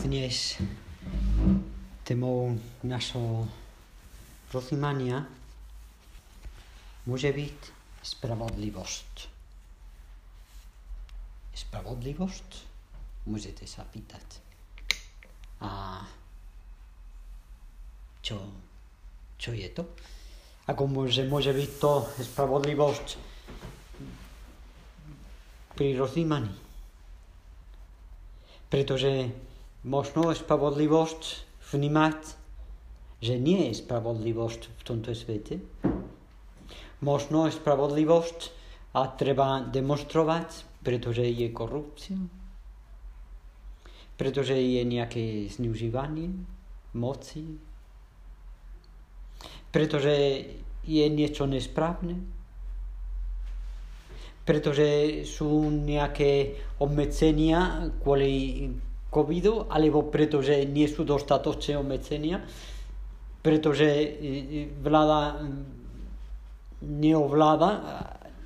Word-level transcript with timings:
dnes 0.00 0.56
témou 2.08 2.56
našeho 2.80 3.44
rozjímania 4.48 5.28
môže 7.04 7.28
byť 7.28 7.58
spravodlivosť. 8.00 9.12
Spravodlivosť? 11.52 12.50
Môžete 13.28 13.68
sa 13.68 13.84
pýtať. 13.84 14.24
A 15.60 16.00
čo, 18.24 18.40
čo 19.36 19.52
je 19.52 19.68
to? 19.68 19.84
Ako 20.64 20.88
môže, 20.88 21.28
môže 21.28 21.52
byť 21.52 21.70
to 21.76 22.08
spravodlivosť 22.24 23.08
pri 25.76 25.92
rozjímaní? 25.92 26.56
Pretože 28.72 29.49
možno 29.84 30.32
spravodlivosť 30.34 31.22
vnímať, 31.72 32.18
že 33.20 33.34
nie 33.36 33.68
je 33.70 33.80
spravodlivosť 33.80 34.60
v 34.76 34.82
tomto 34.84 35.12
svete. 35.12 35.60
Možno 37.00 37.48
spravodlivosť 37.48 38.40
a 38.96 39.08
treba 39.08 39.64
demonstrovať, 39.64 40.68
pretože 40.84 41.24
je 41.24 41.48
korupcia, 41.48 42.18
pretože 44.20 44.56
je 44.56 44.82
nejaké 44.84 45.48
zneužívanie 45.48 46.28
moci, 46.92 47.56
pretože 49.72 50.12
je 50.84 51.04
niečo 51.08 51.46
nesprávne, 51.46 52.20
pretože 54.44 55.22
sú 55.24 55.70
nejaké 55.70 56.58
obmedzenia 56.82 57.92
kvôli 58.02 58.66
covidu, 59.10 59.66
alebo 59.66 60.06
pretože 60.06 60.64
nie 60.64 60.86
sú 60.86 61.02
dostatočné 61.02 61.76
obmedzenia, 61.76 62.40
pretože 63.42 63.86
e, 63.86 64.06
e, 64.06 64.60
vláda 64.80 65.42
neovláda, 66.80 67.70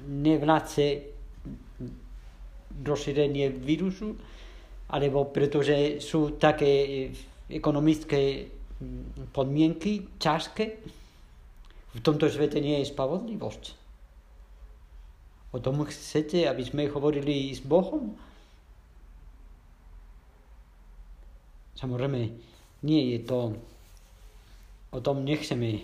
nevláce 0.09 1.15
rozšírenie 2.83 3.55
vírusu, 3.55 4.19
alebo 4.91 5.29
pretože 5.31 6.01
sú 6.03 6.41
také 6.41 6.73
e, 6.73 6.89
ekonomické 7.53 8.49
podmienky 9.31 10.19
ťažké. 10.19 10.65
V 11.95 12.01
tomto 12.03 12.27
svete 12.27 12.59
nie 12.59 12.83
je 12.83 12.91
spravodlivosť. 12.91 13.85
O 15.55 15.63
tom 15.63 15.87
chcete, 15.87 16.51
aby 16.51 16.67
sme 16.67 16.91
hovorili 16.91 17.55
s 17.55 17.63
Bohom? 17.63 18.19
Samozrejme, 21.75 22.21
nie 22.85 23.03
je 23.15 23.19
to, 23.27 23.57
o 24.95 24.99
tom 25.03 25.27
nechceme 25.27 25.83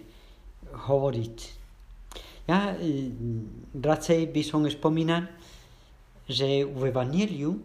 hovoriť. 0.71 1.37
Ja 2.47 2.75
e, 2.75 3.11
radšej 3.75 4.31
by 4.31 4.43
som 4.47 4.63
spomínal, 4.71 5.27
že 6.31 6.63
v 6.63 6.95
Evangeliu 6.95 7.59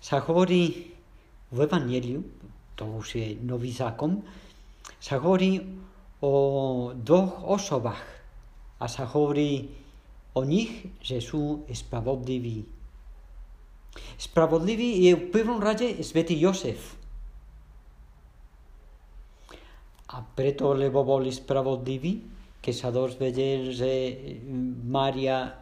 sa 0.00 0.20
hovorí, 0.20 0.92
v 1.48 1.58
Evangeliu, 1.64 2.20
to 2.76 2.84
už 2.84 3.16
je 3.16 3.26
nový 3.40 3.72
zákon, 3.72 4.20
sa 5.00 5.16
hovorí 5.16 5.62
o 6.20 6.32
dvoch 6.92 7.46
osobách 7.46 8.04
a 8.78 8.84
sa 8.90 9.06
hovorí 9.08 9.70
o 10.34 10.44
nich, 10.44 10.84
že 11.00 11.22
sú 11.22 11.64
spravodliví. 11.70 12.66
Spravodlivý 14.18 15.08
je 15.08 15.12
v 15.16 15.24
prvom 15.32 15.58
rade 15.58 15.98
svätý 16.04 16.38
Josef. 16.38 16.97
A 20.08 20.24
preto, 20.24 20.72
lebo 20.72 21.04
boli 21.04 21.28
spravodliví, 21.28 22.12
keď 22.58 22.74
sa 22.74 22.88
dozvedel, 22.88 23.70
že 23.70 24.16
Maria, 24.88 25.52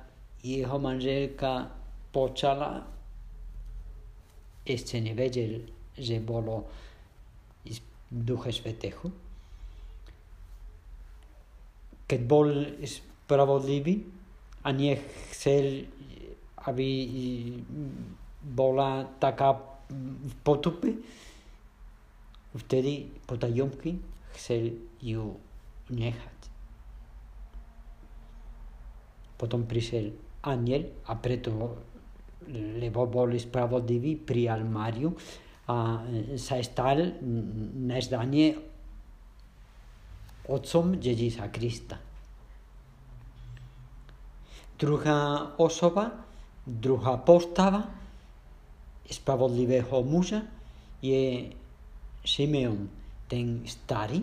jeho 0.40 0.78
manželka, 0.78 1.66
počala, 2.14 2.86
ešte 4.66 5.02
nevedel, 5.02 5.66
že 5.98 6.22
bolo 6.22 6.66
Ducha 8.06 8.54
Svetého. 8.54 9.10
Keď 12.06 12.20
bol 12.22 12.46
spravodlivý, 12.86 14.16
a 14.66 14.74
nechcel, 14.74 15.86
aby 16.66 16.88
bola 18.42 19.06
taká 19.22 19.54
v 19.86 20.34
potupe, 20.42 20.90
vtedy 22.50 23.06
potajomky 23.30 24.15
chcel 24.36 24.76
ju 25.00 25.32
nechať. 25.88 26.38
Potom 29.40 29.64
prišiel 29.64 30.12
aniel 30.44 31.02
a 31.08 31.16
preto, 31.16 31.80
lebo 32.52 33.08
boli 33.08 33.40
spravodliví, 33.40 34.20
prijal 34.20 34.62
Máriu 34.64 35.10
a 35.66 36.04
sa 36.38 36.60
stal 36.62 37.18
nezdanie 37.74 38.54
otcom 40.46 40.94
dedica 41.00 41.50
Krista 41.50 42.06
druhá 44.78 45.52
osoba, 45.56 46.12
druhá 46.66 47.16
postava 47.16 47.88
spravodlivého 49.08 50.04
muža 50.04 50.44
je 51.00 51.52
Simeon, 52.26 52.88
ten 53.26 53.66
starý, 53.66 54.22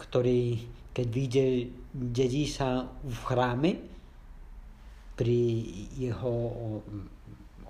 ktorý, 0.00 0.60
keď 0.92 1.06
videl 1.12 1.52
dediča 1.92 2.88
v 3.04 3.18
chráme 3.24 3.70
pri 5.14 5.40
jeho 5.94 6.34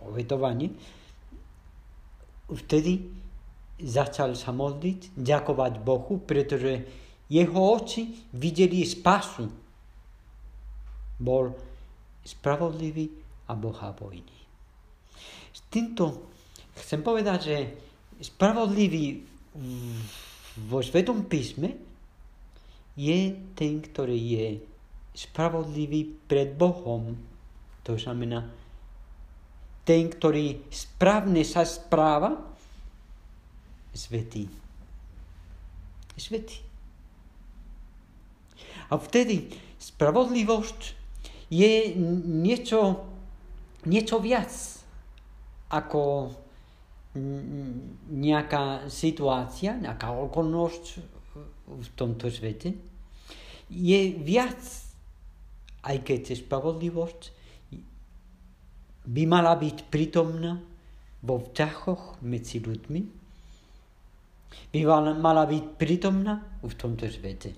obetovaní, 0.08 0.72
vtedy 2.48 3.04
začal 3.80 4.38
sa 4.38 4.54
modliť, 4.54 5.18
ďakovať 5.18 5.72
Bohu, 5.82 6.22
pretože 6.22 6.86
jeho 7.26 7.60
oči 7.74 8.14
videli 8.36 8.86
spasu. 8.86 9.50
Bol 11.18 11.54
spravodlivý 12.24 13.10
a 13.48 13.52
Boha 13.58 13.92
bojný. 13.92 14.38
S 15.54 15.60
týmto 15.70 16.30
chcem 16.78 17.00
povedať, 17.04 17.38
že 17.44 17.56
spravodlivý 18.22 19.22
vo 20.54 20.78
Svetom 20.78 21.26
písme 21.26 21.74
je 22.94 23.34
ten, 23.58 23.82
ktorý 23.82 24.14
je 24.14 24.46
spravodlivý 25.14 26.14
pred 26.30 26.54
Bohom. 26.54 27.18
To 27.82 27.98
znamená, 27.98 28.46
ten, 29.82 30.06
ktorý 30.08 30.62
správne 30.70 31.42
sa 31.42 31.66
správa, 31.66 32.38
svetý. 33.94 34.46
Svetý. 36.14 36.62
A 38.90 38.94
vtedy 38.98 39.50
spravodlivosť 39.82 40.80
je 41.50 41.94
niečo, 42.24 43.06
niečo 43.86 44.16
viac 44.22 44.50
ako 45.70 46.30
nejaká 47.14 48.90
situácia, 48.90 49.78
nejaká 49.78 50.10
okolnosť 50.10 50.84
v 51.66 51.88
tomto 51.94 52.26
svete. 52.26 52.74
Je 53.70 54.00
viac, 54.18 54.58
aj 55.86 55.96
keď 56.02 56.34
je 56.34 56.36
spravodlivosť, 56.42 57.22
by 59.04 59.22
mala 59.28 59.54
byť 59.54 59.92
prítomná 59.92 60.58
vo 61.24 61.40
vzťahoch 61.40 62.20
medzi 62.24 62.60
ľuďmi, 62.60 63.00
by 64.74 64.80
mala 65.14 65.46
byť 65.46 65.64
prítomná 65.78 66.42
v 66.60 66.74
tomto 66.74 67.06
svete. 67.06 67.54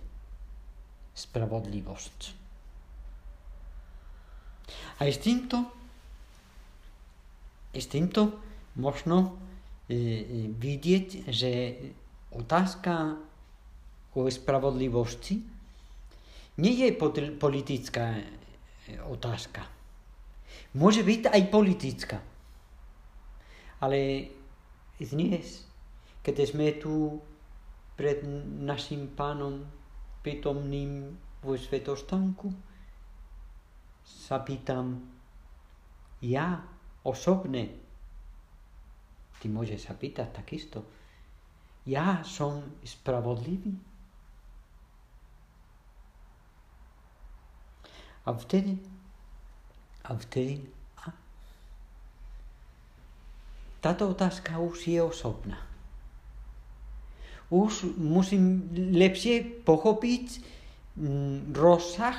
Spravodlivosť. 1.17 2.45
A 5.01 5.09
s 5.09 5.19
týmto, 5.23 5.65
s 7.73 7.87
týmto 7.89 8.37
možno 8.77 9.17
e, 9.25 9.29
vidieť, 9.89 11.31
že 11.31 11.53
otázka 12.35 13.17
o 14.17 14.27
spravodlivosti 14.27 15.39
nie 16.57 16.73
je 16.73 16.91
politická 17.37 18.17
e, 18.17 18.25
otázka. 19.05 19.61
Môže 20.73 21.05
byť 21.05 21.29
aj 21.29 21.43
politická. 21.53 22.19
Ale 23.85 24.33
dnes, 24.97 25.69
keď 26.25 26.37
sme 26.49 26.81
tu 26.81 27.21
pred 27.93 28.25
našim 28.65 29.13
pánom 29.13 29.69
prítomným 30.25 31.13
vo 31.45 31.53
svetostánku, 31.61 32.49
sa 34.01 34.41
pýtam, 34.41 35.05
ja 36.25 36.65
osobne, 37.05 37.86
ty 39.41 39.47
môžeš 39.53 39.89
sa 39.89 39.95
pýtať 39.95 40.33
takisto, 40.33 40.85
Ja 41.87 42.27
som 42.27 42.67
spravodlivý. 42.83 43.79
A 48.27 48.35
vtedy, 48.35 48.75
a 50.03 50.19
vtedy, 50.19 50.67
a 51.07 51.15
táto 53.79 54.11
otázka 54.11 54.59
už 54.59 54.91
je 54.91 54.99
osobná. 54.99 55.63
Už 57.55 57.95
musím 57.95 58.67
lepšie 58.75 59.63
pochopiť 59.63 60.43
mm, 60.99 61.55
rozsah 61.55 62.19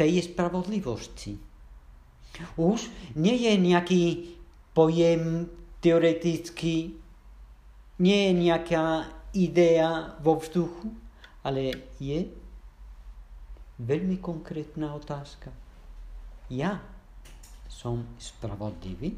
tej 0.00 0.24
spravodlivosti. 0.24 1.36
Už 2.56 2.88
nie 3.20 3.36
je 3.44 3.52
nejaký 3.60 4.02
pojem 4.72 5.52
teoretický, 5.80 6.94
nie 8.00 8.18
je 8.28 8.32
nejaká 8.32 9.08
idea 9.32 10.16
vo 10.20 10.36
vzduchu, 10.40 10.92
ale 11.44 11.92
je 12.00 12.28
veľmi 13.80 14.20
konkrétna 14.20 14.92
otázka. 14.92 15.48
Ja 16.52 16.80
som 17.68 18.04
spravodlivý? 18.20 19.16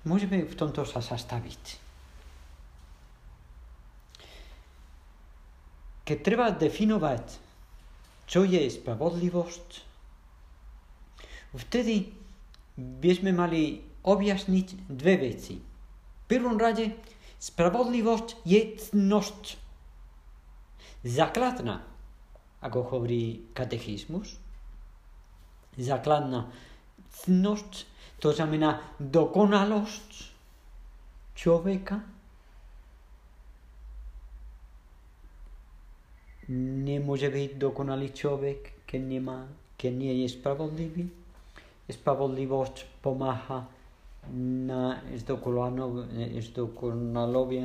Môžeme 0.00 0.48
v 0.48 0.56
tomto 0.56 0.88
sa 0.88 1.04
zastaviť. 1.04 1.76
Keď 6.08 6.18
treba 6.24 6.48
definovať, 6.48 7.49
čo 8.30 8.46
je 8.46 8.62
spravodlivosť, 8.70 9.68
vtedy 11.58 12.14
by 12.78 13.10
sme 13.10 13.34
mali 13.34 13.82
objasniť 14.06 14.86
dve 14.86 15.14
veci. 15.18 15.58
V 15.58 16.24
prvom 16.30 16.54
rade, 16.54 16.94
spravodlivosť 17.42 18.46
je 18.46 18.60
cnosť. 18.78 19.58
Základná, 21.02 21.82
ako 22.62 22.78
hovorí 22.94 23.50
katechizmus, 23.50 24.38
základná 25.74 26.54
cnosť, 27.26 27.90
to 28.22 28.30
znamená 28.30 28.78
dokonalosť 29.02 30.10
človeka, 31.34 32.19
nemôže 36.50 37.30
byť 37.30 37.62
dokonalý 37.62 38.10
človek, 38.10 38.82
keď, 38.82 39.00
nemá, 39.06 39.46
keď 39.78 39.92
nie 39.94 40.14
je 40.26 40.28
spravodlivý. 40.34 41.06
Spravodlivosť 41.90 43.02
pomáha 43.02 43.66
na 44.34 44.98
zdokonalovie 46.42 47.62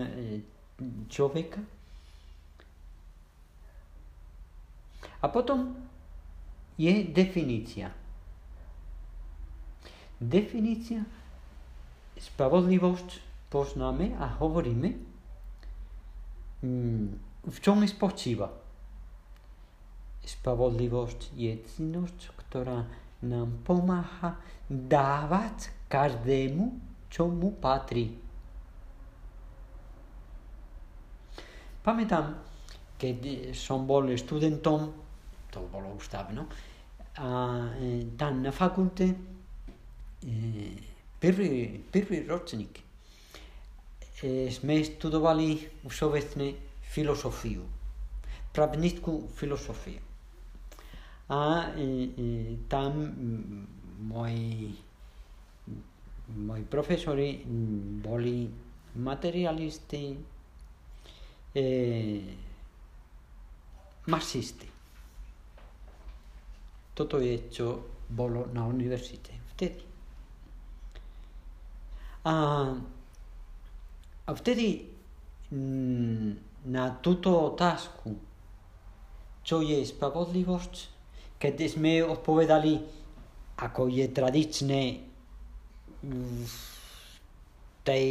človeka. 1.10 1.62
A 5.22 5.26
potom 5.30 5.74
je 6.78 7.06
definícia. 7.10 7.90
Definícia 10.22 11.02
spravodlivosť 12.16 13.10
poznáme 13.50 14.16
a 14.16 14.40
hovoríme, 14.40 14.90
mm, 16.64 17.06
v 17.46 17.58
čom 17.62 17.84
spočíva 17.86 18.65
spravodlivosť 20.26 21.38
je 21.38 21.54
činnosť, 21.62 22.34
ktorá 22.46 22.82
nám 23.26 23.62
pomáha 23.62 24.42
dávať 24.66 25.86
každému, 25.86 26.82
čo 27.08 27.30
mu 27.30 27.54
patrí. 27.54 28.10
Pamätám, 31.86 32.34
keď 32.98 33.54
som 33.54 33.86
bol 33.86 34.10
študentom, 34.18 34.90
to 35.54 35.62
bolo 35.70 35.94
už 35.94 36.10
dávno, 36.10 36.50
a 37.16 37.28
e, 37.80 38.12
tam 38.20 38.44
na 38.44 38.52
fakulte 38.52 39.08
e, 39.08 39.16
prvý, 41.16 41.80
prvý 41.88 42.28
ročník 42.28 42.76
e, 42.76 42.84
sme 44.52 44.84
studovali 44.84 45.80
všeobecne 45.88 46.60
filozofiu, 46.84 47.64
právnickú 48.52 49.32
filozofiu 49.32 50.05
a 51.30 51.74
tam 52.70 52.94
moji, 54.00 54.76
moji 56.28 56.64
profesori 56.64 57.42
boli 58.02 58.50
materialisti, 58.96 60.18
e, 61.54 61.64
marxisti. 64.06 64.70
Toto 66.94 67.20
je, 67.20 67.50
čo 67.50 67.66
bolo 68.08 68.48
na 68.54 68.64
univerzite 68.70 69.34
vtedy. 69.52 69.84
A, 72.26 72.34
a 74.26 74.32
vtedy 74.32 74.96
na 76.66 76.86
túto 77.02 77.54
otázku, 77.54 78.16
čo 79.46 79.62
je 79.62 79.86
spravodlivosť, 79.86 80.95
keď 81.36 81.56
sme 81.68 82.04
odpovedali, 82.04 82.74
ako 83.60 83.88
je 83.92 84.06
tradičné 84.12 84.82
v 86.06 86.56
tej 87.86 88.08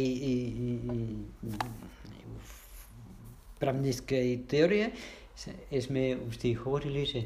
právnickej 3.59 4.27
teórie, 4.47 4.91
sme 5.69 6.15
vždy 6.15 6.49
hovorili, 6.63 7.01
že 7.03 7.21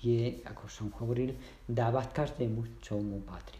je, 0.00 0.38
ako 0.46 0.64
som 0.70 0.88
hovoril, 1.02 1.34
dávať 1.66 2.06
každému, 2.14 2.80
čo 2.80 2.96
mu 3.02 3.20
patrí. 3.26 3.58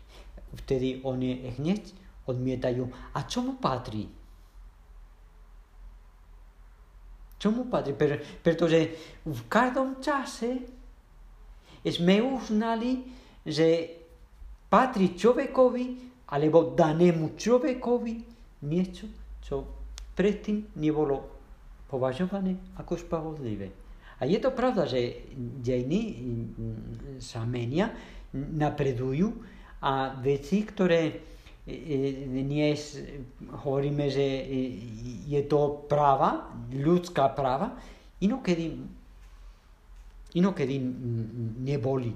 Vtedy 0.65 1.03
oni 1.03 1.59
hneď 1.59 1.82
odmietajú, 2.31 2.87
a 3.19 3.19
čo 3.27 3.43
mu 3.43 3.59
patrí? 3.59 4.06
Čo 7.37 7.50
mu 7.50 7.69
patrí? 7.69 7.93
Pretože 8.41 8.94
v 9.27 9.41
každom 9.50 10.00
čase 10.00 10.65
sme 11.93 12.25
uznali, 12.25 13.05
že 13.45 13.93
patrí 14.73 15.13
človekovi 15.13 15.85
alebo 16.32 16.73
danému 16.73 17.37
človekovi 17.37 18.15
niečo, 18.65 19.06
čo 19.44 19.69
predtým 20.17 20.81
nebolo 20.81 21.20
považované 21.87 22.56
ako 22.81 22.97
spravodlivé. 22.97 23.69
A 24.19 24.25
je 24.25 24.39
to 24.41 24.55
pravda, 24.56 24.89
že 24.89 25.29
dejiny 25.61 26.01
mm, 26.01 26.47
sa 27.20 27.44
menia, 27.44 27.93
napredujú 28.35 29.31
a 29.85 30.17
veci, 30.19 30.65
ktoré 30.65 31.03
e, 31.06 31.15
e, 31.70 31.99
dnes 32.32 32.99
hovoríme, 33.63 34.08
že 34.08 34.27
je 35.29 35.43
to 35.44 35.87
práva, 35.87 36.51
ľudská 36.73 37.31
práva, 37.31 37.77
inokedy 38.23 38.81
inokedy 40.34 40.76
neboli. 41.62 42.12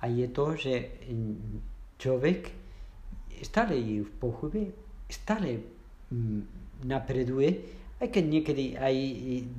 A 0.00 0.08
je 0.08 0.26
to, 0.32 0.56
že 0.56 0.74
človek 2.00 2.48
stále 3.44 3.76
je 3.76 4.00
v 4.00 4.12
pochube, 4.16 4.62
stále 5.10 5.60
napreduje, 6.84 7.60
aj 8.00 8.08
keď 8.08 8.24
niekedy 8.24 8.64
aj 8.80 8.96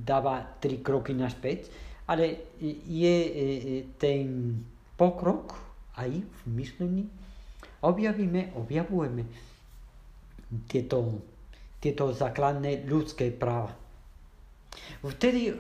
dáva 0.02 0.42
tri 0.58 0.82
kroky 0.82 1.14
naspäť, 1.14 1.70
ale 2.10 2.58
je 2.90 3.16
e, 3.22 3.32
e, 3.32 3.78
ten 4.02 4.58
pokrok 4.98 5.54
aj 5.96 6.10
v 6.10 6.42
myslení. 6.58 7.06
Objavíme, 7.86 8.58
objavujeme 8.58 9.24
tieto, 10.66 11.22
tieto 11.78 12.12
základné 12.12 12.90
ľudské 12.90 13.30
práva. 13.30 13.72
Vtedy 15.02 15.54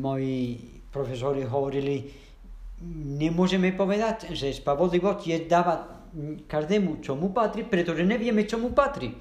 moji 0.00 0.60
profesori 0.92 1.44
hovorili, 1.44 2.08
nemôžeme 3.20 3.72
povedať, 3.72 4.32
že 4.32 4.52
spravodlivosť 4.52 5.20
je 5.24 5.38
dávať 5.48 5.80
každému, 6.48 7.04
čo 7.04 7.12
mu 7.16 7.32
patrí, 7.32 7.64
pretože 7.64 8.04
nevieme, 8.04 8.48
čo 8.48 8.56
mu 8.56 8.72
patrí. 8.72 9.12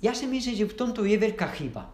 Ja 0.00 0.14
si 0.14 0.30
myslím, 0.30 0.54
že 0.56 0.70
v 0.70 0.78
tomto 0.78 1.04
je 1.04 1.16
veľká 1.18 1.48
chyba. 1.58 1.90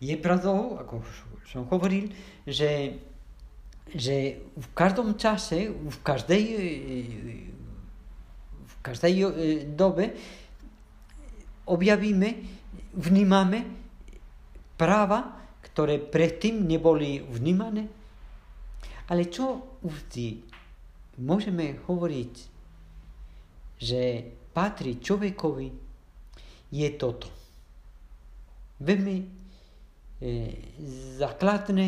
Je 0.00 0.14
pravdou, 0.16 0.76
ako 0.80 1.02
som 1.48 1.64
hovoril, 1.72 2.12
že, 2.44 3.00
že 3.90 4.44
v 4.54 4.68
každom 4.76 5.16
čase, 5.16 5.72
v 5.72 5.98
každej, 6.04 6.44
v 8.60 8.74
každej 8.84 9.14
dobe 9.72 10.12
objavíme, 11.64 12.55
vnímame 12.96 13.64
práva, 14.80 15.36
ktoré 15.60 16.00
predtým 16.00 16.64
neboli 16.64 17.20
vnímané 17.20 17.86
Ale 19.06 19.30
čo 19.30 19.78
vždy 19.86 20.42
môžeme 21.22 21.78
hovoriť, 21.86 22.34
že 23.78 24.00
patrí 24.50 24.98
človekovi, 24.98 25.68
je 26.74 26.88
toto. 26.98 27.30
Veľmi 28.82 29.16
e, 29.22 29.26
základné, 31.22 31.86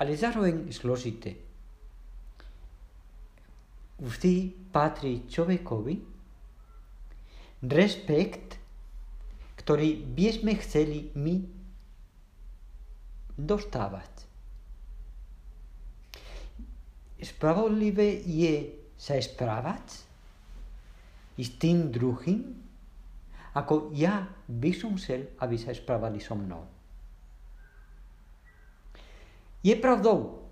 ale 0.00 0.10
zároveň 0.16 0.72
zložité. 0.72 1.36
Vždy 4.00 4.34
patrí 4.72 5.28
človekovi 5.28 5.94
respekt, 7.68 8.56
ktorý 9.56 10.04
by 10.04 10.26
sme 10.32 10.52
chceli 10.60 11.10
my 11.16 11.42
dostávať. 13.36 14.12
Spravodlivé 17.16 18.20
je 18.24 18.72
sa 18.96 19.16
správať 19.16 19.84
s 21.36 21.48
tým 21.60 21.92
druhým, 21.92 22.44
ako 23.56 23.92
ja 23.96 24.28
by 24.48 24.70
som 24.76 24.96
chcel, 25.00 25.32
aby 25.40 25.56
sa 25.56 25.72
správali 25.72 26.20
so 26.20 26.36
mnou. 26.36 26.64
Je 29.64 29.72
pravdou, 29.80 30.44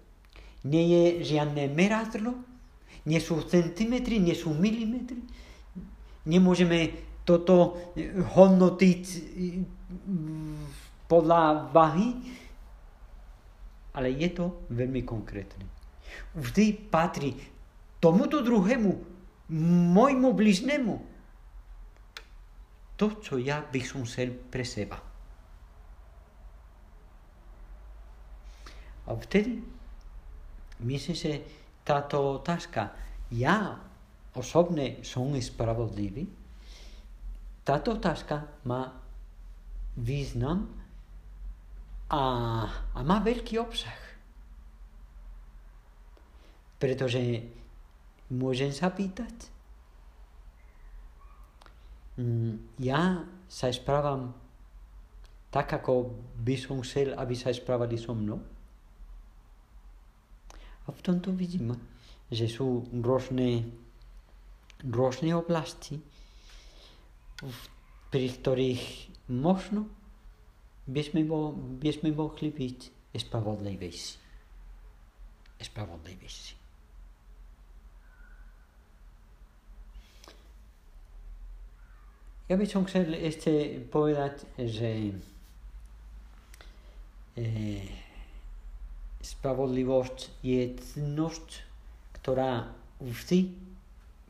nie 0.64 0.88
je 0.88 1.04
žiadne 1.36 1.68
meradlo, 1.70 2.34
nie 3.04 3.20
sú 3.20 3.44
centimetry, 3.44 4.16
nie 4.16 4.32
sú 4.32 4.56
milimetry. 4.56 5.20
Nemôžeme 6.24 6.96
τότο 7.24 7.76
χωννοτις 8.28 9.22
πολλά 11.06 11.68
βαρη, 11.72 12.14
αλλα 13.92 14.08
η 14.08 14.24
έτο, 14.24 14.60
δεν 14.68 14.88
μεί 14.88 15.02
κονκρετικε. 15.02 15.64
ουτε 16.36 16.60
η 16.60 16.72
πάτρι, 16.72 17.36
το 17.98 18.10
μού 18.10 18.28
τον 18.28 18.44
δρογέ 18.44 18.76
μου, 18.76 19.04
μου 19.46 20.06
ή 20.06 20.14
μο 20.14 20.30
μου, 20.84 21.04
τότε 22.96 23.34
ότι 23.34 23.50
ά 23.50 23.68
δεις 23.70 23.94
ουν 23.94 24.06
σελ 24.06 24.30
πρεσεβά. 24.50 25.02
Αυτένι, 29.06 29.62
μίσειςε 30.78 31.42
τά 31.82 32.06
το 32.06 32.38
τάσκα, 32.38 32.92
ά, 33.44 33.78
ως 34.34 34.54
ούνε 34.54 34.96
σώνεις 35.00 35.52
πράβο. 35.52 35.92
Táto 37.64 37.96
otázka 37.96 38.44
má 38.68 38.92
význam 39.96 40.68
a, 42.12 42.22
a 42.92 42.98
má 43.00 43.18
veľký 43.24 43.56
obsah. 43.56 44.00
Pretože 46.76 47.40
môžem 48.28 48.68
sa 48.68 48.92
pýtať, 48.92 49.32
mm, 52.20 52.84
ja 52.84 53.24
sa 53.48 53.72
správam 53.72 54.36
tak, 55.48 55.72
ako 55.72 56.12
by 56.42 56.58
som 56.60 56.84
chcel, 56.84 57.16
aby 57.16 57.32
sa 57.32 57.54
správali 57.54 57.96
so 57.96 58.12
mnou. 58.12 58.42
A 60.84 60.92
v 60.92 61.00
tomto 61.00 61.32
vidím, 61.32 61.72
že 62.28 62.44
sú 62.44 62.84
rôzne, 62.90 63.64
rôzne 64.84 65.32
oblasti, 65.32 65.96
pri 68.10 68.26
ktorých 68.30 68.84
možno 69.32 69.90
by 70.84 71.00
sme, 71.00 71.24
mo, 71.24 71.52
by 71.54 71.90
sme 71.90 72.12
mohli 72.12 72.52
byť 72.52 72.78
spravodlivejší. 73.16 74.12
Spravodlivejší. 75.64 76.64
Ja 82.44 82.60
by 82.60 82.66
som 82.68 82.84
chcel 82.84 83.08
ešte 83.16 83.80
povedať, 83.88 84.44
že 84.60 85.16
e, 87.40 87.80
spravodlivosť 89.24 90.44
je 90.44 90.76
cnosť, 90.76 91.48
ktorá 92.20 92.68
vždy 93.00 93.48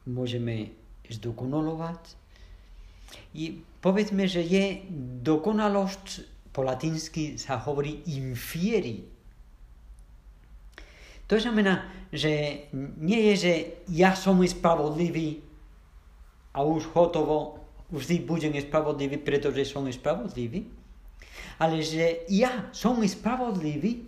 môžeme 0.06 0.70
zdokonalovať. 1.10 2.14
I 3.34 3.62
povedzme, 3.82 4.24
že 4.28 4.40
je 4.40 4.84
dokonalosť 5.22 6.34
po 6.54 6.62
latinsky 6.62 7.34
sa 7.34 7.58
hovorí 7.58 8.06
infieri. 8.14 9.02
To 11.26 11.34
znamená, 11.34 11.90
že 12.14 12.64
nie 13.02 13.32
je, 13.32 13.34
že 13.34 13.52
ja 13.90 14.14
som 14.14 14.38
spravodlivý 14.38 15.42
a 16.54 16.62
už 16.62 16.86
hotovo, 16.94 17.58
vždy 17.90 18.22
budem 18.22 18.54
spravodlivý, 18.54 19.18
pretože 19.18 19.66
som 19.66 19.90
spravodlivý, 19.90 20.70
ale 21.58 21.82
že 21.82 22.22
ja 22.30 22.70
som 22.70 23.02
spravodlivý 23.02 24.06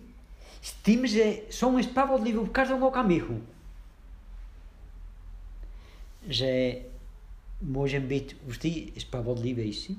s 0.62 0.70
tým, 0.86 1.02
že 1.02 1.50
som 1.50 1.74
spravodlivý 1.74 2.46
v 2.46 2.54
každom 2.54 2.86
okamihu. 2.86 3.42
Že 6.30 6.82
môžem 7.64 8.04
byť 8.04 8.26
vždy 8.44 8.72
spravodlivejší, 9.00 9.96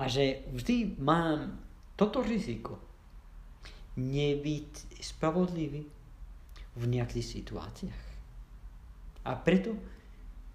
a 0.00 0.08
že 0.08 0.46
vždy 0.54 0.96
mám 1.02 1.60
toto 1.98 2.22
riziko 2.24 2.78
nebyť 3.98 4.96
spravodlivý 5.02 5.82
v 6.78 6.82
nejakých 6.88 7.26
situáciách. 7.26 8.04
A 9.28 9.36
preto 9.36 9.76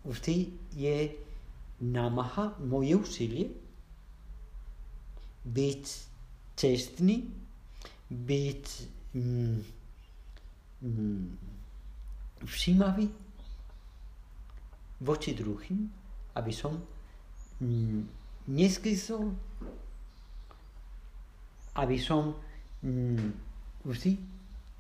vždy 0.08 0.50
je 0.74 1.14
námaha, 1.84 2.58
moje 2.64 2.98
úsilie 2.98 3.54
byť 5.46 5.84
čestný, 6.58 7.30
byť 8.10 8.66
mm, 9.14 9.58
mm, 10.82 11.26
všímavý 12.48 13.06
voči 15.02 15.36
druhým, 15.36 15.92
aby 16.36 16.52
som 16.52 16.80
mm, 17.60 18.02
neskysol, 18.52 19.36
aby 21.76 21.98
som 22.00 22.36
mm, 22.84 23.30
vždy 23.84 24.16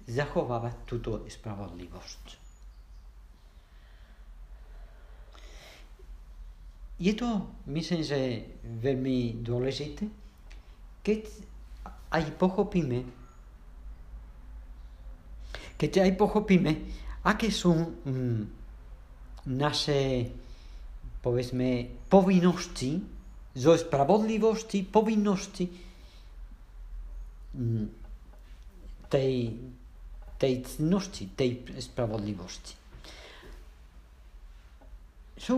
zachovávať 0.05 0.75
túto 0.86 1.25
spravodlivosť. 1.27 2.45
Je 6.95 7.12
to, 7.12 7.27
myslím, 7.67 8.01
že 8.07 8.48
veľmi 8.63 9.43
dôležité, 9.43 10.07
keď 11.03 11.27
aj 12.15 12.24
pochopíme, 12.39 13.03
keď 15.75 16.07
aj 16.07 16.12
pochopíme, 16.15 16.72
aké 17.27 17.51
sú 17.51 17.75
mm, 17.75 18.64
naše, 19.45 20.25
povedzme, 21.21 21.85
povinnosti 22.09 22.97
zo 23.55 23.71
spravodlivosti, 23.77 24.83
povinnosti 24.83 25.65
mm, 27.53 27.85
tej, 29.07 29.33
tej 30.35 30.53
cnosti, 30.65 31.23
tej 31.37 31.63
spravodlivosti. 31.79 32.73
Sú 35.35 35.57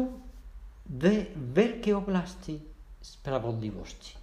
dve 0.83 1.31
veľké 1.35 1.95
oblasti 1.95 2.59
spravodlivosti. 3.01 4.13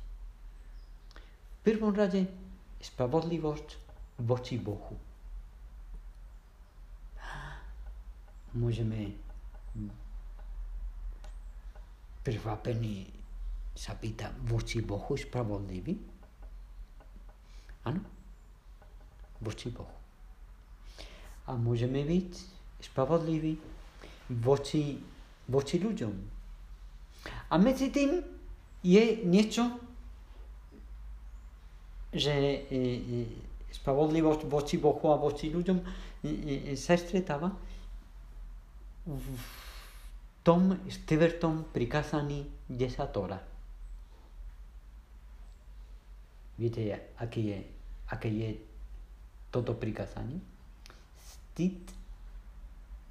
V 1.55 1.59
prvom 1.65 1.97
rade 1.97 2.29
spravodlivosť 2.85 3.69
voči 4.21 4.61
Bohu. 4.61 4.95
Môžeme 8.55 9.24
prekvapení 12.25 13.11
sa 13.75 13.99
pýta 13.99 14.33
voči 14.49 14.81
Bohu 14.81 15.13
spravodlivý? 15.19 15.93
Áno, 17.85 18.01
voči 19.45 19.69
Bohu. 19.69 19.93
A 21.45 21.59
môžeme 21.61 22.01
byť 22.01 22.31
spravodliví 22.81 23.61
voči, 24.41 24.97
voči 25.53 25.77
ľuďom. 25.77 26.15
A 27.53 27.55
medzi 27.61 27.93
tým 27.93 28.25
je 28.81 29.05
niečo, 29.29 29.69
že 32.15 32.33
e, 32.33 32.57
e, 32.71 33.23
spravodlivosť 33.75 34.47
voči 34.49 34.77
Bohu 34.79 35.13
a 35.13 35.21
voči 35.21 35.51
ľuďom 35.51 35.79
e, 35.83 35.85
sa 36.79 36.95
stretáva 36.95 37.51
v 39.05 39.25
tom 40.45 40.77
štvrtom 40.85 41.73
prikázaní 41.73 42.45
desatora. 42.69 43.41
Viete, 46.61 47.17
aké 47.17 47.41
je, 47.41 47.59
aké 48.13 48.29
je 48.29 48.51
toto 49.49 49.73
prikázanie? 49.75 50.39
Ctiť 51.19 51.81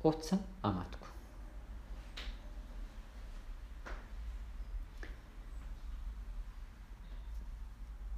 otca 0.05 0.37
a 0.61 0.69
matku. 0.71 1.09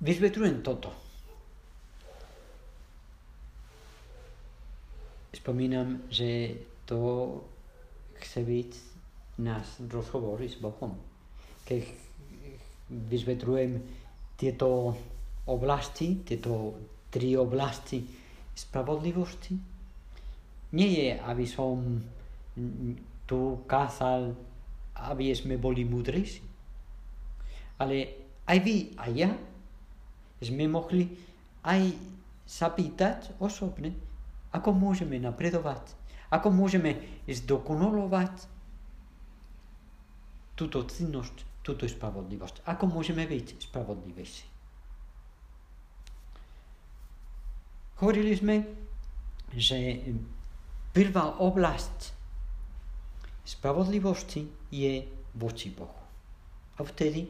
Vysvetľujem 0.03 0.59
toto. 0.61 0.91
Spomínam, 5.33 6.03
že 6.11 6.61
to 6.85 7.41
chce 8.21 8.43
byť 8.45 8.94
náš 9.41 9.79
rozhovor 9.91 10.39
s 10.39 10.55
Bohom. 10.59 10.95
Keď 11.67 11.83
vysvetľujem 12.89 13.71
tieto 14.37 14.95
oblasti, 15.49 16.21
tieto 16.23 16.75
tri 17.09 17.35
oblasti 17.35 18.03
spravodlivosti, 18.55 19.55
nie 20.75 20.89
je, 20.91 21.09
aby 21.19 21.45
som 21.47 21.99
tu 23.25 23.63
kázal, 23.67 24.35
aby 25.11 25.31
sme 25.35 25.59
boli 25.59 25.83
múdrejší. 25.83 26.43
Ale 27.79 27.95
aj 28.47 28.57
vy, 28.63 28.75
aj 28.95 29.11
ja 29.11 29.31
sme 30.39 30.67
mohli 30.67 31.09
aj 31.65 31.97
sa 32.45 32.69
pýtať 32.69 33.33
osobne, 33.41 33.97
ako 34.53 34.69
môžeme 34.71 35.17
napredovať, 35.17 35.81
ako 36.29 36.53
môžeme 36.53 37.01
zdokonalovať 37.25 38.54
túto 40.55 40.87
činnosť, 40.87 41.61
túto 41.61 41.83
spravodlivosť, 41.85 42.63
ako 42.65 42.83
môžeme 42.87 43.27
byť 43.27 43.67
spravodlivejší. 43.67 44.45
Hovorili 47.95 48.35
sme, 48.35 48.55
že 49.55 50.03
prvá 50.91 51.39
oblasť 51.39 52.11
spravodlivosti 53.47 54.71
je 54.71 55.03
voči 55.35 55.71
Bohu. 55.71 56.01
A 56.75 56.83
vtedy 56.83 57.23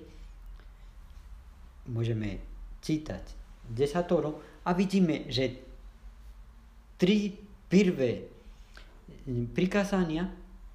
môžeme 1.90 2.42
čítať 2.82 3.22
desatoro 3.70 4.42
a 4.66 4.74
vidíme, 4.74 5.30
že 5.30 5.54
tri 6.98 7.30
prvé 7.70 8.26
prikázania 9.54 10.26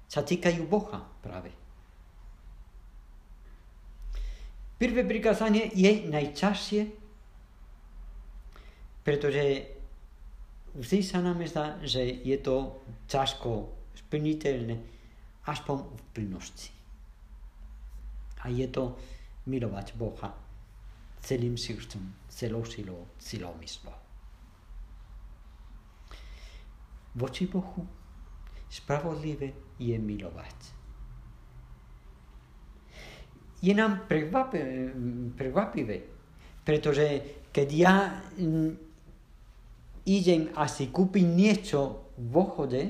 sa 0.07 0.23
týkajú 0.23 0.67
Boha 0.67 1.03
práve. 1.19 1.60
Prvé 4.81 5.05
prikázanie 5.05 5.69
je 5.77 6.09
najčastšie, 6.09 6.89
pretože 9.05 9.69
vždy 10.73 10.99
sa 11.05 11.21
nám 11.21 11.37
zdá, 11.45 11.77
že 11.85 12.01
je 12.01 12.33
to 12.41 12.81
ťažko 13.05 13.69
splniteľné, 13.93 14.81
aspoň 15.45 15.85
v 15.85 16.01
plnosti. 16.17 16.73
A 18.41 18.49
je 18.49 18.65
to 18.73 18.97
milovať 19.45 19.93
Boha 19.93 20.33
celým 21.21 21.61
srdcom, 21.61 22.01
celou 22.25 22.65
silou, 22.65 23.05
silou 23.21 23.53
myslou. 23.61 23.93
Voči 27.21 27.45
Bohu 27.45 27.85
spravodlivé 28.65 29.77
je 29.77 29.93
milovať. 29.93 30.80
Je 33.61 33.73
nám 33.77 34.09
prekvapivé, 34.09 35.97
pretože 36.65 37.05
keď 37.53 37.67
ja 37.69 37.95
idem 40.05 40.49
a 40.57 40.65
si 40.65 40.89
kúpim 40.89 41.37
niečo 41.37 42.09
v 42.17 42.33
ochode, 42.33 42.81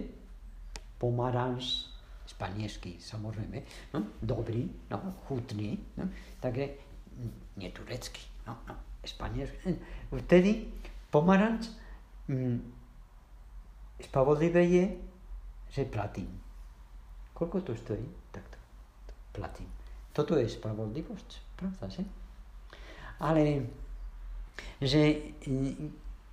pomaranč, 0.95 1.91
španielsky 2.29 3.01
samozrejme, 3.03 3.57
no, 3.91 4.15
dobrý, 4.23 4.69
no, 4.87 4.97
chutný, 5.27 5.75
no, 5.99 6.07
takže 6.39 6.77
nie 7.59 7.69
turecký, 7.75 8.23
no, 8.47 8.55
no, 8.69 8.75
španielský. 9.03 9.75
Vtedy 10.13 10.71
pomaranč 11.11 11.67
mm, 12.31 12.59
spravodlivé 14.07 14.63
je, 14.63 14.85
že 15.73 15.89
platím. 15.89 16.31
Koľko 17.35 17.57
to 17.61 17.73
stojí? 17.75 18.05
Tak 18.31 18.45
to, 18.47 18.57
to 19.09 19.13
platím. 19.35 19.80
Toto 20.11 20.35
je 20.35 20.47
spravodlivosť, 20.47 21.29
pravda, 21.55 21.85
že? 21.87 22.03
Ale 23.21 23.65
že 24.81 25.33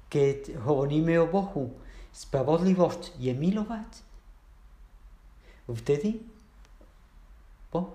keď 0.08 0.56
hovoríme 0.64 1.20
o 1.20 1.30
Bohu, 1.30 1.70
spravodlivosť 2.10 3.20
je 3.20 3.32
milovať, 3.36 3.90
vtedy 5.68 6.24
Boh 7.68 7.92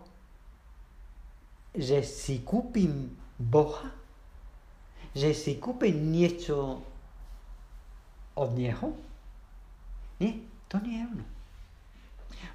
že 1.74 2.06
si 2.06 2.46
kúpim 2.46 3.18
Boha, 3.42 3.90
že 5.18 5.34
si 5.34 5.58
kúpim 5.58 6.14
niečo 6.14 6.86
od 8.38 8.50
Neho? 8.54 8.94
Nie, 10.22 10.38
to 10.70 10.78
nie 10.86 11.02
je 11.02 11.06
ono. 11.10 11.26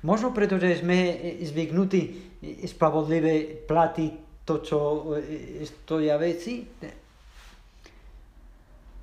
Možno 0.07 0.31
preto, 0.31 0.57
že 0.57 0.81
sme 0.81 0.99
zvyknutí 1.43 2.01
spravodlivé 2.67 3.67
platiť 3.67 4.13
to, 4.47 4.55
čo 4.63 4.79
stoja 5.67 6.17
veci, 6.17 6.65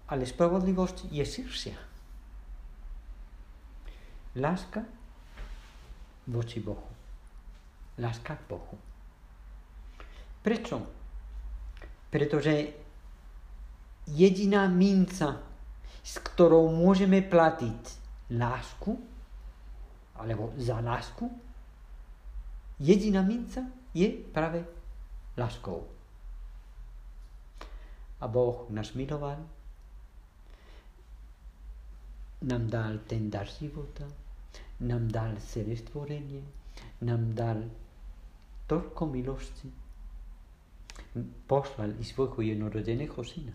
ale 0.06 0.24
spravodlivosť 0.24 0.98
je 1.12 1.26
širšia. 1.26 1.78
Láska 4.36 4.82
voči 6.28 6.60
Bohu. 6.60 6.90
Láska 8.02 8.36
k 8.36 8.44
Bohu. 8.50 8.78
Prečo? 10.44 10.78
Pretože 12.12 12.54
jediná 14.12 14.68
minca, 14.68 15.42
s 16.04 16.14
ktorou 16.22 16.70
môžeme 16.70 17.24
platiť 17.24 17.82
lásku, 18.36 19.15
alebo 20.16 20.54
za 20.58 20.80
lásku, 20.80 21.28
jediná 22.80 23.22
minca 23.22 23.62
je 23.94 24.10
práve 24.10 24.64
láskou. 25.38 25.88
A 28.20 28.28
Boh 28.28 28.66
nás 28.70 28.94
miloval, 28.94 29.38
nám 32.42 32.68
dal 32.68 32.98
ten 33.08 33.30
dar 33.30 33.48
života, 33.48 34.08
nám 34.80 35.08
dal 35.08 35.36
celé 35.40 35.76
stvorenie, 35.76 36.44
nám 37.02 37.36
dal 37.36 37.60
toľko 38.68 39.04
milosti, 39.08 39.70
poslal 41.48 41.96
i 42.00 42.04
svojho 42.04 42.42
jednorodeného 42.42 43.20
syna, 43.24 43.54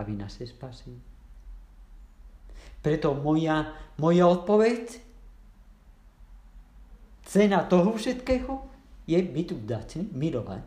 aby 0.00 0.12
nás 0.16 0.40
spasil. 0.40 0.96
Preto 2.80 3.12
moja, 3.12 3.76
moja 4.00 4.24
odpoveď, 4.24 5.09
cena 7.30 7.62
toho 7.62 7.94
všetkého 7.94 8.58
je 9.06 9.18
vďačný, 9.54 10.10
milovať. 10.10 10.66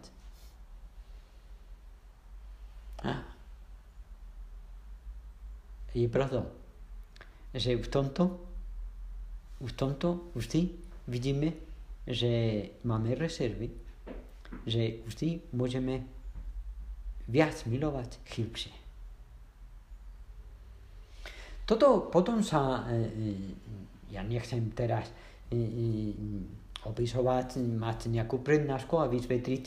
A 3.03 3.19
je 5.91 6.07
pravda, 6.07 6.47
že 7.51 7.75
v 7.75 7.87
tomto, 7.91 8.39
v 9.59 9.71
tomto 9.75 10.31
vždy 10.39 10.71
vidíme, 11.11 11.51
že 12.07 12.31
máme 12.87 13.11
rezervy, 13.19 13.67
že 14.63 15.03
vždy 15.03 15.51
môžeme 15.51 16.07
viac 17.27 17.59
milovať 17.67 18.23
chybšie. 18.23 18.71
Toto 21.63 22.11
potom 22.11 22.43
sa, 22.43 22.87
e, 22.91 22.95
e, 22.95 23.01
ja 24.11 24.19
nechcem 24.23 24.67
teraz 24.75 25.07
e, 25.51 25.57
opisovať, 26.83 27.63
mať 27.63 28.11
nejakú 28.11 28.43
prednášku 28.43 28.99
a 28.99 29.07
vysvetliť, 29.07 29.63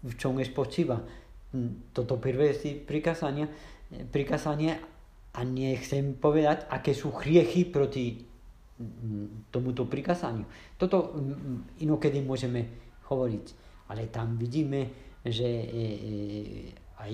v 0.00 0.12
čom 0.20 0.36
spočíva 0.44 1.00
toto 1.96 2.20
prvé 2.20 2.52
prikázanie, 2.84 3.48
prikázanie 4.12 4.76
a 5.34 5.40
nechcem 5.40 6.14
povedať, 6.14 6.68
aké 6.68 6.92
sú 6.92 7.16
hriechy 7.16 7.64
proti 7.64 8.28
tomuto 9.50 9.84
prikázaniu. 9.84 10.46
Toto 10.76 11.16
inokedy 11.80 12.24
môžeme 12.24 12.64
hovoriť, 13.08 13.46
ale 13.92 14.08
tam 14.08 14.38
vidíme, 14.40 14.88
že 15.20 15.44
e, 15.44 15.66
e, 15.68 15.84
aj 16.96 17.12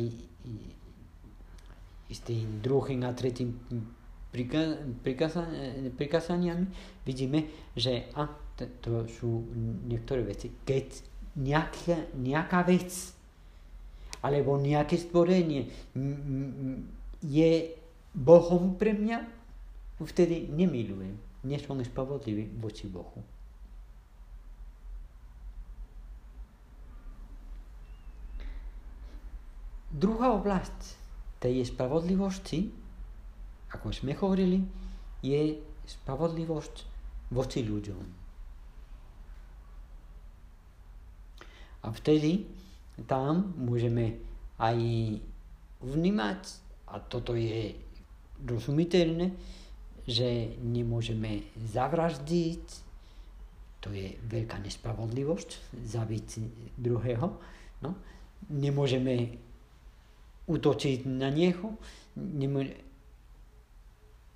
s 2.07 2.21
tým 2.23 2.63
druhým 2.63 3.03
a 3.03 3.11
tretím 3.11 3.59
prikázaniami 5.97 6.67
vidíme, 7.09 7.49
že 7.73 8.13
a, 8.13 8.29
to 8.85 9.09
sú 9.09 9.47
niektoré 9.89 10.21
veci. 10.27 10.53
Keď 10.53 10.87
nejaká, 11.41 12.13
nejaká 12.17 12.61
vec 12.69 12.93
alebo 14.21 14.61
nejaké 14.61 14.97
stvorenie 15.01 15.69
je 17.25 17.53
Bohom 18.17 18.77
pre 18.81 18.93
mňa, 18.97 19.19
vtedy 20.05 20.49
nemilujem. 20.53 21.17
Nie 21.45 21.61
som 21.63 21.79
spravodlivý 21.81 22.49
voči 22.59 22.89
Bohu. 22.89 23.23
Druhá 29.97 30.35
oblasť 30.37 30.99
tej 31.41 31.65
spravodlivosti, 31.65 32.69
ako 33.77 33.93
sme 33.93 34.17
hovorili, 34.17 34.59
je 35.21 35.61
spravodlivosť 35.87 36.77
voči 37.31 37.61
ľuďom. 37.63 38.05
A 41.85 41.89
vtedy 41.95 42.43
tam 43.07 43.55
môžeme 43.61 44.19
aj 44.59 44.79
vnímať, 45.85 46.43
a 46.87 47.03
toto 47.03 47.37
je 47.37 47.77
rozumiteľné, 48.47 49.31
že 50.07 50.55
nemôžeme 50.63 51.47
zavraždiť, 51.59 52.65
to 53.83 53.91
je 53.91 54.19
veľká 54.27 54.63
nespravodlivosť, 54.63 55.79
zabiť 55.83 56.27
druhého, 56.79 57.27
no? 57.83 57.91
nemôžeme 58.51 59.39
útočiť 60.47 61.11
na 61.11 61.31
nieho, 61.31 61.75
nemôžeme, 62.15 62.86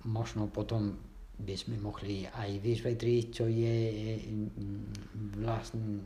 možno 0.05 0.49
potom 0.49 0.97
by 1.41 1.55
sme 1.57 1.81
mohli 1.81 2.25
aj 2.29 2.61
vysvetliť, 2.61 3.25
čo 3.33 3.45
je 3.49 3.77
vlastne 5.41 6.01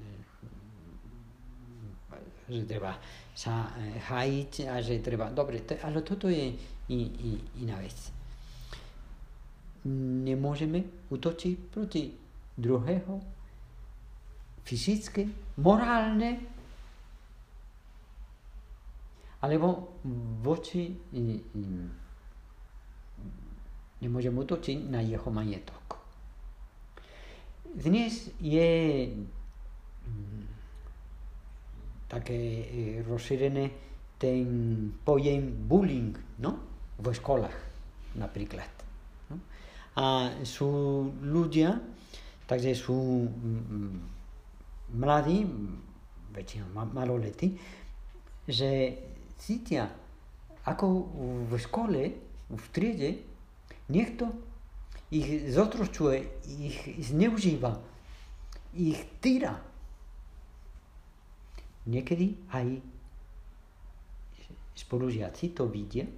že 2.46 2.62
treba 2.70 2.94
sa 3.34 3.74
hájiť 3.82 4.70
a 4.70 4.78
že 4.78 5.02
treba... 5.02 5.34
Dobre, 5.34 5.66
to, 5.66 5.74
ale 5.82 6.06
toto 6.06 6.30
je 6.30 6.54
i, 6.94 7.00
i, 7.02 7.32
iná 7.66 7.82
vec. 7.82 7.98
Nemôžeme 10.30 11.10
útočiť 11.10 11.56
proti 11.74 12.14
druhého 12.54 13.18
fyzicky, 14.66 15.30
morálne, 15.62 16.42
alebo 19.42 19.98
voči 20.42 20.90
nemôžem 24.02 24.36
útočiť 24.36 24.92
na 24.92 25.00
jeho 25.00 25.30
majetok. 25.32 26.00
Dnes 27.76 28.32
je 28.40 28.72
také 32.08 32.40
rozšírené 33.04 33.72
ten 34.16 34.48
pojem 35.04 35.68
bullying 35.68 36.16
no? 36.40 36.56
v 36.96 37.06
školách 37.12 37.58
napríklad. 38.16 38.72
No? 39.28 39.38
A 40.00 40.32
sú 40.48 40.70
ľudia, 41.20 41.76
takže 42.48 42.72
sú 42.72 43.28
mladí, 44.96 45.44
väčšinou 46.32 46.72
maloletí, 46.96 47.60
že 48.48 48.96
cítia, 49.40 49.88
ako 50.64 50.86
v 51.48 51.54
škole, 51.60 52.02
v 52.52 52.66
triede, 52.72 53.35
niekto 53.92 54.30
ich 55.14 55.50
zotročuje, 55.54 56.26
ich 56.50 56.80
zneužíva, 57.00 57.78
ich 58.76 59.00
týra 59.22 59.62
Niekedy 61.86 62.50
aj 62.50 62.82
spolužiaci 64.74 65.54
to 65.54 65.70
vidia 65.70 66.10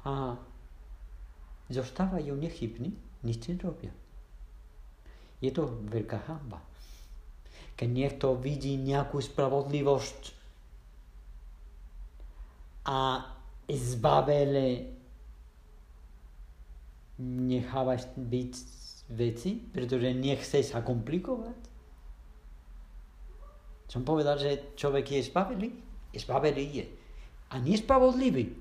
a 0.00 0.32
zostávajú 1.68 2.32
nechybní, 2.40 2.96
nič 3.20 3.52
nerobia. 3.52 3.92
Je 5.44 5.52
to 5.52 5.68
veľká 5.92 6.24
hamba. 6.24 6.64
Keď 7.76 7.88
niekto 7.88 8.32
vidí 8.32 8.80
nejakú 8.80 9.20
spravodlivosť 9.20 10.20
a 12.88 13.28
zbavele 13.76 14.68
nechávaš 17.20 18.08
byť 18.16 18.52
veci, 19.12 19.58
pretože 19.58 20.14
nechce 20.14 20.62
sa 20.62 20.80
komplikovať, 20.80 21.70
som 23.90 24.06
povedal, 24.06 24.38
že 24.38 24.78
človek 24.78 25.18
je 25.18 25.26
zbavený, 25.26 25.68
je 26.14 26.18
zbavený 26.22 26.64
je. 26.78 26.86
A 27.50 27.58
nespravodlivý. 27.58 28.54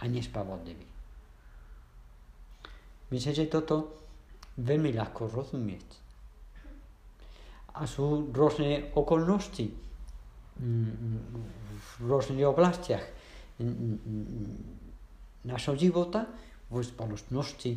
A 0.00 0.08
nespravodlivý. 0.08 0.88
Myslím, 3.12 3.34
že 3.36 3.52
toto 3.52 3.92
veľmi 4.56 4.96
ľahko 4.96 5.28
rozumieť. 5.28 5.88
A 7.76 7.84
sú 7.84 8.32
rôzne 8.32 8.88
okolnosti 8.96 9.68
v 10.58 11.88
rôznych 12.02 12.48
oblastiach 12.48 13.04
našho 15.44 15.74
života, 15.78 16.26
v 16.68 16.84
spoločnosti 16.84 17.72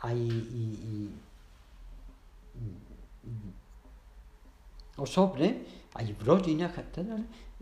aj 0.00 0.16
i, 0.16 0.64
i, 0.64 0.94
osobne, 4.96 5.60
aj 5.92 6.06
v 6.08 6.20
rodinách 6.24 6.76
a 6.80 6.84
teda, 6.88 7.16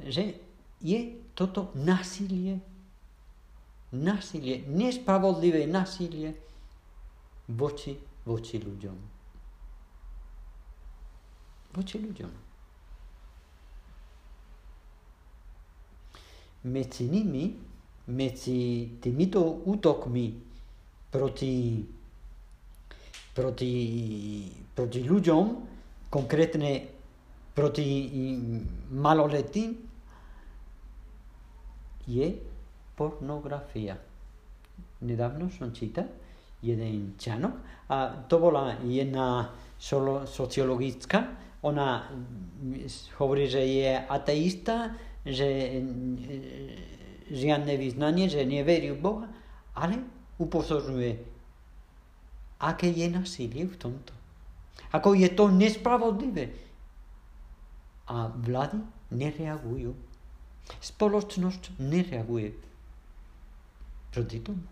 že 0.07 0.39
je 0.79 1.19
toto 1.35 1.75
násilie, 1.75 2.63
násilie, 3.91 4.63
nespravodlivé 4.71 5.67
násilie 5.67 6.39
voči, 7.51 7.99
voči 8.23 8.63
ľuďom. 8.63 8.97
Voči 11.75 11.97
ľuďom. 11.99 12.48
Medzi 16.69 17.09
nimi, 17.09 17.57
medzi 18.13 18.93
týmito 19.01 19.65
útokmi 19.65 20.37
proti, 21.09 21.81
proti, 23.33 23.75
proti 24.77 25.01
ľuďom, 25.01 25.45
konkrétne 26.13 26.71
proti 27.57 28.07
maloletým 28.95 29.75
je 32.07 32.27
pornografia. 32.95 33.99
Nedávno 35.03 35.51
som 35.51 35.75
čítal 35.75 36.07
jeden 36.63 37.15
článok 37.19 37.55
a 37.91 38.27
to 38.27 38.37
bola 38.39 38.79
jedna 38.83 39.55
sociologická. 40.27 41.35
Ona 41.63 42.07
hovorí, 43.19 43.51
že 43.51 43.63
je 43.63 43.91
ateista, 43.95 44.95
že 45.27 45.83
žiadne 47.31 47.75
vyznanie, 47.77 48.27
že 48.29 48.45
neverí 48.45 48.93
v 48.93 49.01
Boha, 49.01 49.27
ale 49.77 50.01
upozorňuje, 50.41 51.13
aké 52.59 52.89
je 52.91 53.07
nasilie 53.09 53.65
v 53.69 53.77
tomto. 53.79 54.13
Ako 54.91 55.13
je 55.13 55.29
to 55.31 55.53
nespravodlivé 55.53 56.51
a 58.09 58.33
vlády 58.33 58.81
nereagujú. 59.13 59.93
Spoločnosť 60.81 61.77
nereaguje 61.81 62.53
proti 64.13 64.39
tomu. 64.41 64.65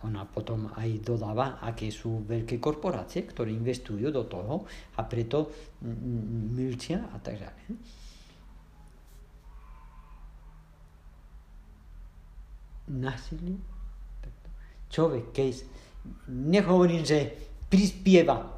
Mm, 0.00 0.06
ona 0.08 0.24
potom 0.24 0.72
aj 0.76 1.04
dodáva, 1.04 1.60
aké 1.60 1.92
sú 1.92 2.24
veľké 2.24 2.56
korporácie, 2.56 3.28
ktoré 3.28 3.52
investujú 3.52 4.08
do 4.08 4.24
toho 4.24 4.64
a 4.96 5.04
preto 5.04 5.52
milčia 6.56 7.04
a 7.12 7.18
tak 7.20 7.36
ďalej. 7.36 7.64
Násilie. 12.90 13.54
Človek, 14.90 15.30
keď 15.30 15.62
nehovorím, 16.26 17.06
že 17.06 17.30
prispieva. 17.70 18.50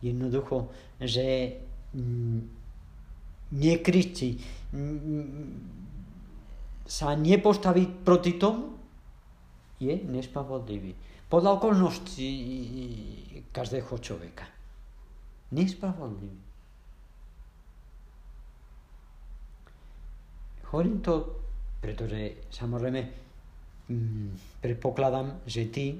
Jednoducho, 0.00 0.72
že 0.96 1.60
mm, 1.92 2.40
nekričí, 3.60 4.40
mm, 4.72 5.76
sa 6.88 7.12
nepostaví 7.12 7.84
proti 8.00 8.40
tomu, 8.40 8.79
je 9.80 9.94
nespravodlivý. 10.04 10.92
Podľa 11.30 11.50
okolností 11.56 12.30
každého 13.48 13.96
človeka. 13.98 14.44
Nespravodlivý. 15.56 16.38
Hovorím 20.70 21.02
to, 21.02 21.42
pretože 21.82 22.46
samozrejme 22.52 23.00
mm, 23.90 24.62
predpokladám, 24.62 25.42
že 25.48 25.66
ty 25.66 25.98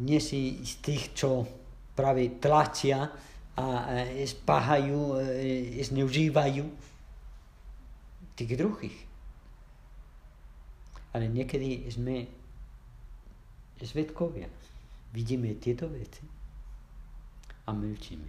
nie 0.00 0.20
si 0.20 0.60
z 0.64 0.72
tých, 0.84 1.16
čo 1.16 1.44
práve 1.96 2.36
tlačia 2.36 3.08
a 3.56 3.66
spáhajú, 4.20 5.16
zneužívajú 5.80 6.64
tých 8.36 8.52
druhých. 8.52 9.05
Ale 11.16 11.32
niekedy 11.32 11.88
sme 11.88 12.28
svetkovia. 13.80 14.52
Vidíme 15.16 15.56
tieto 15.56 15.88
veci 15.88 16.20
a 17.64 17.72
mlčíme. 17.72 18.28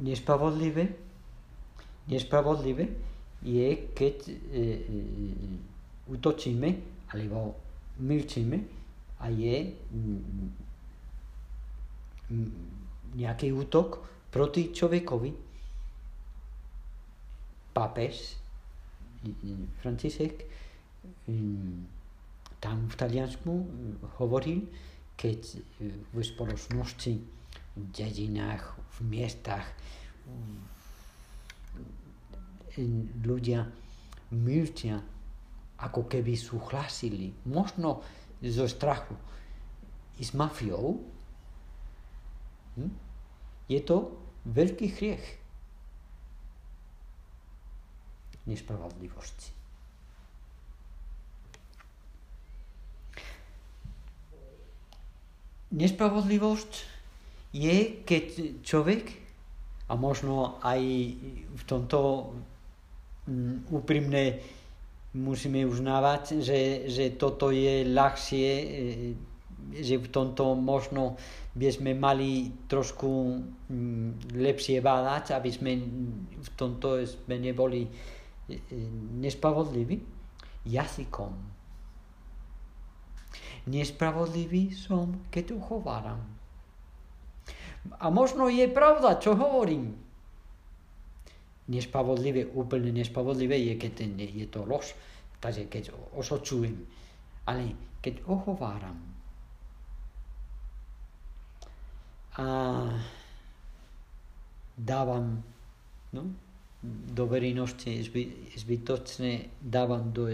Nespravodlivé, 0.00 0.88
nespravodlivé 2.08 2.88
je, 3.44 3.68
keď 3.92 4.16
e, 4.24 4.32
e, 4.32 4.64
utočíme 6.08 6.68
alebo 7.12 7.52
mlčíme 8.00 8.58
a 9.20 9.28
je 9.28 9.56
mm, 9.68 10.48
mm, 12.32 12.50
nejaký 13.20 13.52
útok 13.52 14.00
proti 14.32 14.72
človekovi. 14.72 15.49
Pápež 17.70 18.36
František 19.80 20.44
mm, 21.28 21.86
tam 22.60 22.88
v 22.88 22.94
Taliansku 22.96 23.52
hovoril, 24.20 24.68
keď 25.16 25.60
v 26.12 26.16
spoločnosti, 26.20 27.14
v 27.76 27.84
dedinách, 27.92 28.76
v 28.96 28.98
miestach 29.08 29.64
ľudia 33.24 33.66
mlčia 34.30 35.00
ako 35.80 36.04
keby 36.06 36.36
súhlasili, 36.36 37.32
možno 37.48 38.04
zo 38.44 38.68
strachu 38.68 39.16
i 40.20 40.24
s 40.24 40.36
mafiou, 40.36 41.00
hm? 42.76 42.92
je 43.68 43.80
to 43.80 44.12
veľký 44.44 44.86
hriech 44.96 45.39
nespravodlivosti. 48.46 49.60
Nespravodlivosť 55.70 56.72
je, 57.54 58.02
keď 58.02 58.24
človek, 58.66 59.04
a 59.90 59.98
možno 59.98 60.62
aj 60.62 60.80
v 61.50 61.62
tomto 61.66 62.30
mm, 63.26 63.74
úprimne 63.74 64.38
musíme 65.18 65.66
uznávať, 65.66 66.38
že, 66.38 66.86
že 66.86 67.18
toto 67.18 67.50
je 67.50 67.82
ľahšie, 67.90 68.48
e, 68.50 68.66
že 69.82 69.98
v 69.98 70.08
tomto 70.10 70.54
možno 70.54 71.18
by 71.58 71.66
sme 71.74 71.98
mali 71.98 72.54
trošku 72.70 73.10
mm, 73.66 74.38
lepšie 74.38 74.78
bádať, 74.78 75.34
aby 75.34 75.50
sme 75.50 75.72
v 76.38 76.50
tomto 76.54 77.02
sme 77.02 77.42
neboli 77.42 77.90
nespravodliví 79.20 80.00
jazykom. 80.66 81.32
Nespravodlivý 83.70 84.72
som, 84.72 85.28
keď 85.30 85.54
uchováram. 85.54 86.20
A 88.00 88.12
možno 88.12 88.48
je 88.48 88.68
pravda, 88.68 89.16
čo 89.16 89.36
hovorím 89.36 89.96
nespravodlivé, 91.70 92.50
úplne 92.52 92.90
nespravodlivé 92.90 93.56
je, 93.56 93.74
keď 93.78 93.92
je 94.18 94.46
to 94.50 94.66
lož, 94.66 94.92
takže 95.38 95.70
keď 95.70 95.94
osočujem. 96.18 96.76
Ale 97.46 97.72
keď 98.02 98.26
ohováram 98.26 98.98
a 102.36 102.46
dávam 104.78 105.42
no, 106.12 106.22
do 106.82 107.28
verejnosti 107.28 108.00
zbytočne, 108.56 109.60
dávam 109.60 110.12
do, 110.12 110.32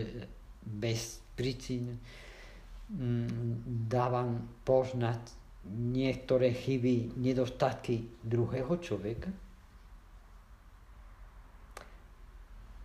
bez 0.62 1.18
príčin, 1.34 1.98
mm, 2.90 3.86
dávam 3.90 4.46
poznať 4.62 5.18
niektoré 5.66 6.54
chyby, 6.54 7.18
nedostatky 7.18 8.22
druhého 8.22 8.78
človeka, 8.78 9.34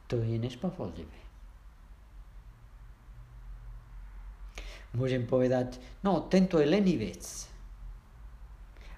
to 0.09 0.17
je 0.19 0.35
nespravodlivé. 0.41 1.21
Môžem 4.91 5.23
povedať, 5.23 5.79
no 6.03 6.27
tento 6.27 6.59
je 6.59 6.67
lenivec. 6.67 7.23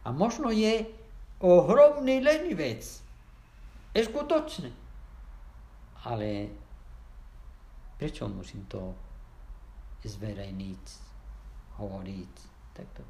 A 0.03 0.09
možno 0.09 0.49
je 0.49 0.89
ohromný 1.37 2.17
lenivec. 2.17 3.02
Je 3.93 4.01
skutočné. 4.03 4.69
Ale 6.03 6.49
prečo 7.97 8.27
musím 8.27 8.65
to 8.65 8.91
zverejniť, 10.03 10.85
hovoriť 11.79 12.33
takto? 12.75 13.01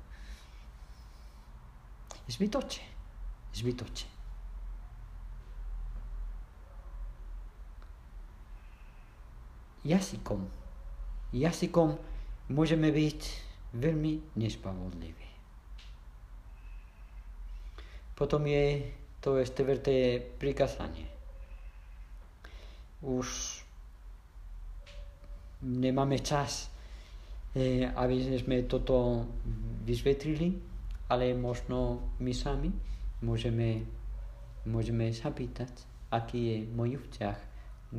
Zbytočne. 2.30 2.86
Zbytočne. 3.56 4.14
jazykom. 9.84 10.48
Jazykom 11.36 12.00
môžeme 12.52 12.90
byť 12.92 13.22
veľmi 13.76 14.40
nespravodliví. 14.40 15.30
Potom 18.16 18.48
je 18.48 18.88
to 19.24 19.40
štvrté 19.40 20.20
prikázanie. 20.36 21.08
Už 23.00 23.64
nemáme 25.64 26.20
čas, 26.20 26.68
eh, 27.56 27.88
aby 27.88 28.36
sme 28.36 28.68
toto 28.68 29.24
vysvetlili, 29.88 30.60
ale 31.08 31.32
možno 31.40 32.12
my 32.20 32.34
sami 32.36 32.68
môžeme, 33.24 33.88
môžeme 34.68 35.08
sa 35.16 35.32
pýtať, 35.32 35.72
aký 36.12 36.40
je 36.44 36.58
môj 36.76 37.00
vzťah 37.00 37.38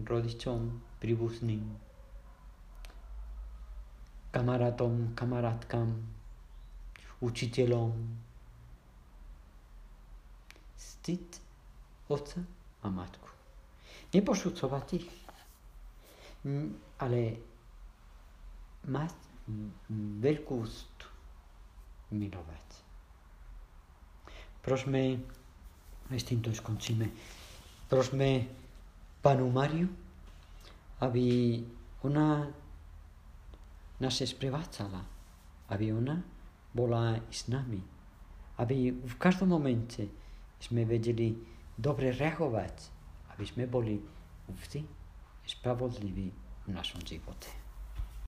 rodičom, 0.04 0.76
príbuzným, 1.00 1.64
kamarátom, 4.34 5.14
kamarátkam, 5.14 5.94
učiteľom. 7.22 7.94
Ctiť 10.84 11.28
otca 12.12 12.40
a 12.84 12.88
matku. 12.92 13.28
Nepošucovať 14.12 14.86
ich, 15.00 15.08
ale 17.00 17.20
mať 18.84 19.14
veľkú 20.20 20.52
ústu 20.60 21.06
milovať. 22.12 22.68
Prosme, 24.60 25.20
s 26.08 26.24
týmto 26.24 26.52
skončíme, 26.52 27.08
prosme 27.88 28.48
Panu 29.20 29.48
Mariu, 29.48 29.88
aby 31.00 31.60
ona 32.04 32.44
nás 34.00 34.16
sprevádzala, 34.20 35.00
aby 35.72 35.92
ona 35.92 36.16
bola 36.72 37.16
s 37.28 37.48
nami, 37.48 37.80
aby 38.60 38.92
v 38.92 39.14
každom 39.16 39.52
momente 39.52 40.23
sme 40.64 40.88
vedeli 40.88 41.36
dobre 41.76 42.08
reagovať, 42.16 42.76
aby 43.36 43.44
sme 43.44 43.68
boli 43.68 44.00
vždy 44.48 44.80
spravodliví 45.44 46.28
v 46.64 46.68
našom 46.72 47.04
živote. 47.04 47.63